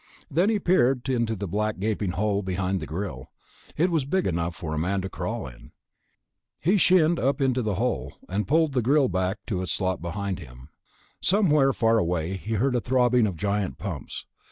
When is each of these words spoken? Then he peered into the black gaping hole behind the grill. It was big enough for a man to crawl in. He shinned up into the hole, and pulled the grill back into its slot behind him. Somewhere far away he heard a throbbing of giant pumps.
Then 0.31 0.49
he 0.49 0.57
peered 0.57 1.07
into 1.09 1.35
the 1.35 1.47
black 1.47 1.77
gaping 1.77 2.13
hole 2.13 2.41
behind 2.41 2.79
the 2.79 2.87
grill. 2.87 3.29
It 3.77 3.91
was 3.91 4.03
big 4.05 4.25
enough 4.25 4.55
for 4.55 4.73
a 4.73 4.79
man 4.79 5.01
to 5.01 5.09
crawl 5.09 5.45
in. 5.45 5.73
He 6.63 6.77
shinned 6.77 7.19
up 7.19 7.39
into 7.39 7.61
the 7.61 7.75
hole, 7.75 8.13
and 8.27 8.47
pulled 8.47 8.73
the 8.73 8.81
grill 8.81 9.09
back 9.09 9.37
into 9.47 9.61
its 9.61 9.71
slot 9.71 10.01
behind 10.01 10.39
him. 10.39 10.69
Somewhere 11.21 11.71
far 11.71 11.99
away 11.99 12.37
he 12.37 12.55
heard 12.55 12.73
a 12.73 12.81
throbbing 12.81 13.27
of 13.27 13.35
giant 13.37 13.77
pumps. 13.77 14.25